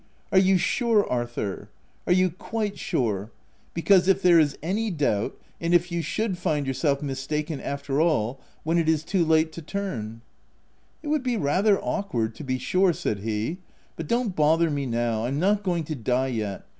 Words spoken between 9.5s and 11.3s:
to turn —""It would